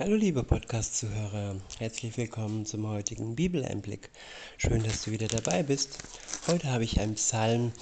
[0.00, 4.08] Hallo liebe Podcast-Zuhörer, herzlich willkommen zum heutigen Bibeleinblick.
[4.56, 5.98] Schön, dass du wieder dabei bist.
[6.46, 7.72] Heute habe ich einen Psalm,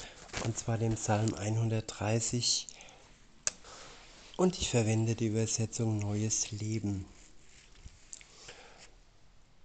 [0.44, 2.66] und zwar den Psalm 130,
[4.36, 7.04] und ich verwende die Übersetzung Neues Leben.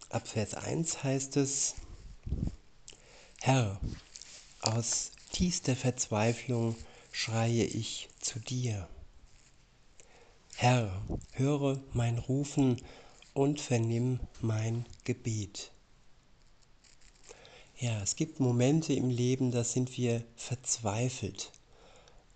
[0.09, 1.73] Ab Vers 1 heißt es,
[3.41, 3.81] Herr,
[4.61, 6.75] aus tiefster Verzweiflung
[7.11, 8.88] schreie ich zu dir.
[10.55, 11.01] Herr,
[11.31, 12.77] höre mein Rufen
[13.33, 15.71] und vernimm mein Gebet.
[17.80, 21.52] Ja, es gibt Momente im Leben, da sind wir verzweifelt.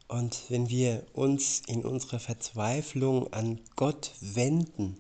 [0.08, 4.98] Und wenn wir uns in unserer Verzweiflung an Gott wenden,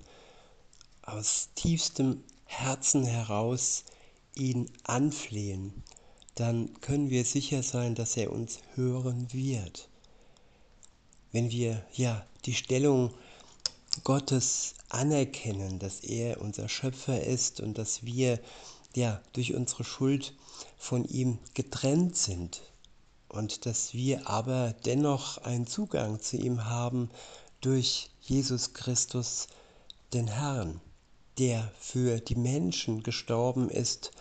[1.01, 3.83] aus tiefstem Herzen heraus
[4.35, 5.83] ihn anflehen,
[6.35, 9.89] dann können wir sicher sein, dass er uns hören wird.
[11.31, 13.13] Wenn wir ja die Stellung
[14.03, 18.39] Gottes anerkennen, dass er unser Schöpfer ist und dass wir
[18.95, 20.33] ja durch unsere Schuld
[20.77, 22.61] von ihm getrennt sind
[23.27, 27.09] und dass wir aber dennoch einen Zugang zu ihm haben
[27.59, 29.47] durch Jesus Christus,
[30.13, 30.79] den Herrn,
[31.37, 34.11] der für die Menschen gestorben ist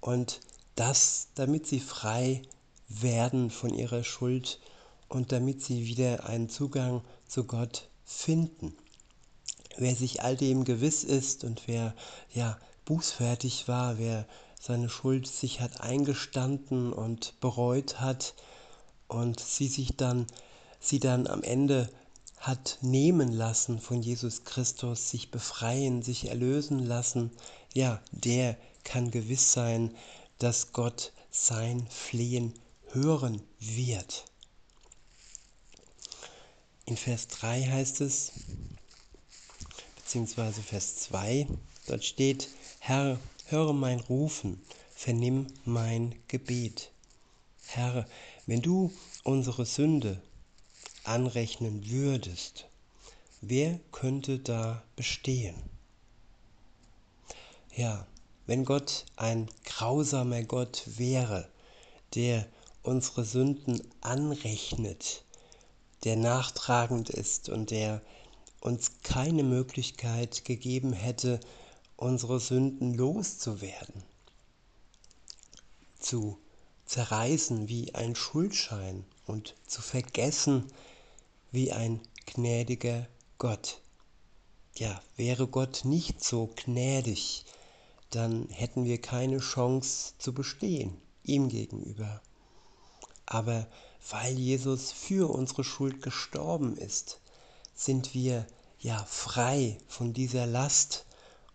[0.00, 0.40] und
[0.76, 2.42] das, damit sie frei
[2.88, 4.60] werden von ihrer Schuld
[5.08, 8.76] und damit sie wieder einen Zugang zu Gott finden.
[9.76, 11.94] Wer sich all dem gewiss ist und wer
[12.32, 14.26] ja bußfertig war, wer
[14.60, 18.34] seine Schuld sich hat eingestanden und bereut hat
[19.08, 20.26] und sie sich dann
[20.80, 21.90] sie dann am Ende
[22.38, 27.32] hat nehmen lassen von Jesus Christus, sich befreien, sich erlösen lassen,
[27.74, 29.94] ja, der kann gewiss sein,
[30.38, 32.54] dass Gott sein Flehen
[32.92, 34.24] hören wird.
[36.88, 38.30] In Vers 3 heißt es,
[39.96, 41.48] beziehungsweise Vers 2,
[41.88, 44.62] dort steht, Herr, höre mein Rufen,
[44.94, 46.92] vernimm mein Gebet.
[47.66, 48.06] Herr,
[48.46, 48.92] wenn du
[49.24, 50.22] unsere Sünde
[51.02, 52.68] anrechnen würdest,
[53.40, 55.56] wer könnte da bestehen?
[57.74, 58.06] Ja,
[58.46, 61.48] wenn Gott ein grausamer Gott wäre,
[62.14, 62.46] der
[62.84, 65.24] unsere Sünden anrechnet,
[66.06, 68.00] der nachtragend ist und der
[68.60, 71.40] uns keine Möglichkeit gegeben hätte,
[71.96, 74.04] unsere Sünden loszuwerden,
[75.98, 76.38] zu
[76.84, 80.64] zerreißen wie ein Schuldschein und zu vergessen
[81.50, 83.80] wie ein gnädiger Gott.
[84.76, 87.44] Ja, wäre Gott nicht so gnädig,
[88.10, 92.20] dann hätten wir keine Chance zu bestehen ihm gegenüber.
[93.26, 93.66] Aber
[94.10, 97.20] weil Jesus für unsere Schuld gestorben ist,
[97.74, 98.46] sind wir
[98.78, 101.06] ja frei von dieser Last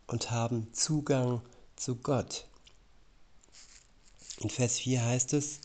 [0.07, 1.41] und haben Zugang
[1.75, 2.47] zu Gott.
[4.39, 5.59] In Vers 4 heißt es,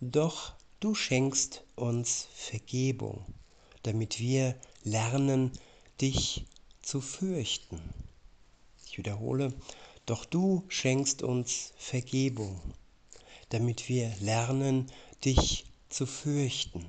[0.00, 3.24] doch du schenkst uns Vergebung,
[3.82, 5.52] damit wir lernen,
[6.00, 6.46] dich
[6.82, 7.80] zu fürchten.
[8.86, 9.52] Ich wiederhole,
[10.06, 12.60] doch du schenkst uns Vergebung,
[13.48, 14.90] damit wir lernen,
[15.24, 16.84] dich zu fürchten.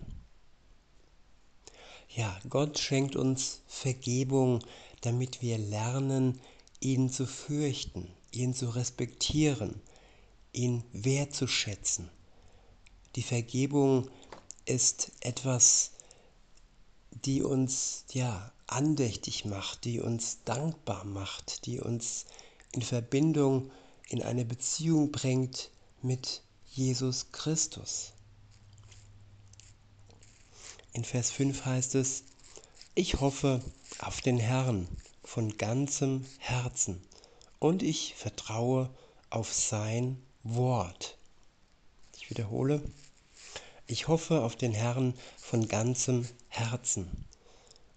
[2.09, 4.63] Ja, Gott schenkt uns Vergebung,
[5.01, 6.41] damit wir lernen,
[6.79, 9.79] ihn zu fürchten, ihn zu respektieren,
[10.53, 12.09] ihn wertzuschätzen.
[13.15, 14.09] Die Vergebung
[14.65, 15.91] ist etwas,
[17.11, 22.25] die uns ja andächtig macht, die uns dankbar macht, die uns
[22.71, 23.71] in Verbindung
[24.09, 25.69] in eine Beziehung bringt
[26.01, 26.41] mit
[26.71, 28.14] Jesus Christus.
[30.95, 32.23] In Vers 5 heißt es,
[32.93, 33.61] ich hoffe
[33.99, 34.87] auf den Herrn
[35.25, 37.05] von ganzem Herzen
[37.59, 38.89] und ich vertraue
[39.29, 41.17] auf sein Wort.
[42.15, 42.81] Ich wiederhole,
[43.87, 47.25] ich hoffe auf den Herrn von ganzem Herzen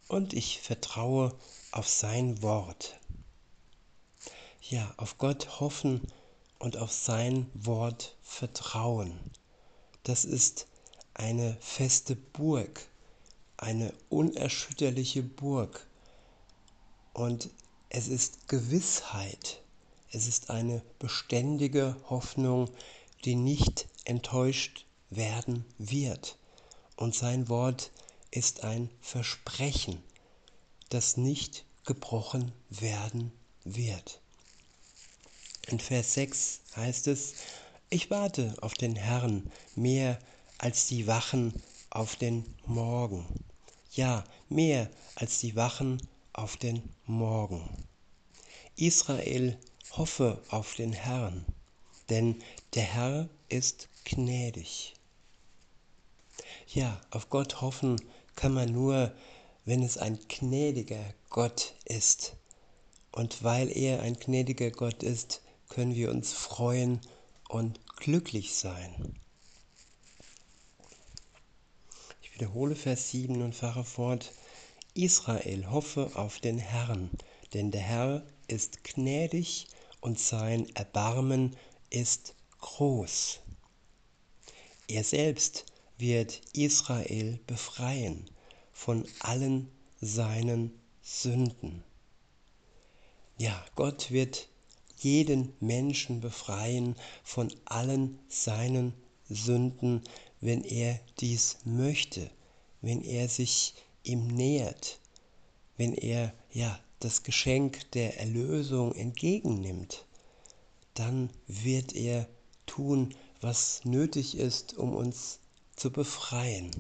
[0.08, 1.32] und ich vertraue
[1.70, 2.98] auf sein Wort.
[4.60, 6.00] Ja, auf Gott hoffen
[6.58, 9.20] und auf sein Wort vertrauen.
[10.02, 10.66] Das ist
[11.18, 12.86] eine feste Burg,
[13.58, 15.86] eine unerschütterliche Burg.
[17.12, 17.50] Und
[17.90, 19.60] es ist Gewissheit,
[20.10, 22.70] es ist eine beständige Hoffnung,
[23.24, 26.38] die nicht enttäuscht werden wird.
[26.96, 27.90] Und sein Wort
[28.30, 30.02] ist ein Versprechen,
[30.88, 33.32] das nicht gebrochen werden
[33.64, 34.20] wird.
[35.66, 37.34] In Vers 6 heißt es,
[37.90, 40.18] ich warte auf den Herrn mehr
[40.58, 41.54] als die Wachen
[41.90, 43.24] auf den Morgen.
[43.92, 47.68] Ja, mehr als die Wachen auf den Morgen.
[48.76, 49.58] Israel,
[49.92, 51.44] hoffe auf den Herrn,
[52.10, 52.42] denn
[52.74, 54.94] der Herr ist gnädig.
[56.68, 58.00] Ja, auf Gott hoffen
[58.36, 59.12] kann man nur,
[59.64, 62.36] wenn es ein gnädiger Gott ist.
[63.10, 67.00] Und weil er ein gnädiger Gott ist, können wir uns freuen
[67.48, 69.18] und glücklich sein.
[72.22, 74.32] Ich wiederhole Vers 7 und fahre fort.
[74.94, 77.10] Israel hoffe auf den Herrn,
[77.52, 79.66] denn der Herr ist gnädig
[80.00, 81.56] und sein Erbarmen
[81.90, 83.40] ist groß.
[84.86, 85.66] Er selbst
[85.98, 88.30] wird Israel befreien
[88.72, 89.68] von allen
[90.00, 91.82] seinen Sünden.
[93.36, 94.48] Ja, Gott wird
[94.98, 96.94] jeden Menschen befreien
[97.24, 98.94] von allen seinen
[99.28, 100.04] Sünden,
[100.40, 102.30] wenn er dies möchte,
[102.80, 105.00] wenn er sich ihm nähert,
[105.76, 110.04] wenn er ja das Geschenk der Erlösung entgegennimmt,
[110.94, 112.28] dann wird er
[112.66, 115.38] tun, was nötig ist, um uns
[115.76, 116.70] zu befreien.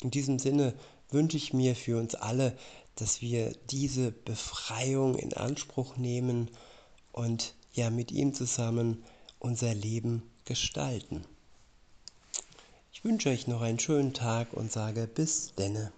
[0.00, 0.74] In diesem Sinne
[1.10, 2.56] wünsche ich mir für uns alle,
[2.94, 6.50] dass wir diese Befreiung in Anspruch nehmen
[7.12, 9.04] und ja mit ihm zusammen
[9.38, 11.24] unser Leben gestalten.
[12.98, 15.92] Ich wünsche euch noch einen schönen Tag und sage bis denne.